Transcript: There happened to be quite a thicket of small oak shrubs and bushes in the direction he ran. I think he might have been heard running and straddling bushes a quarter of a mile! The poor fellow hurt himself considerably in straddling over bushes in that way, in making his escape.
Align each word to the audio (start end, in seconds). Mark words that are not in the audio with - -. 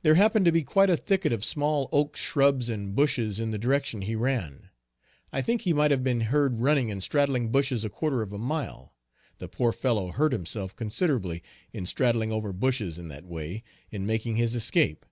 There 0.00 0.14
happened 0.14 0.46
to 0.46 0.50
be 0.50 0.62
quite 0.62 0.88
a 0.88 0.96
thicket 0.96 1.30
of 1.30 1.44
small 1.44 1.90
oak 1.92 2.16
shrubs 2.16 2.70
and 2.70 2.94
bushes 2.94 3.38
in 3.38 3.50
the 3.50 3.58
direction 3.58 4.00
he 4.00 4.16
ran. 4.16 4.70
I 5.30 5.42
think 5.42 5.60
he 5.60 5.74
might 5.74 5.90
have 5.90 6.02
been 6.02 6.22
heard 6.22 6.60
running 6.60 6.90
and 6.90 7.02
straddling 7.02 7.50
bushes 7.52 7.84
a 7.84 7.90
quarter 7.90 8.22
of 8.22 8.32
a 8.32 8.38
mile! 8.38 8.94
The 9.36 9.48
poor 9.48 9.72
fellow 9.72 10.08
hurt 10.10 10.32
himself 10.32 10.74
considerably 10.74 11.42
in 11.70 11.84
straddling 11.84 12.32
over 12.32 12.50
bushes 12.50 12.98
in 12.98 13.08
that 13.08 13.26
way, 13.26 13.62
in 13.90 14.06
making 14.06 14.36
his 14.36 14.54
escape. 14.54 15.04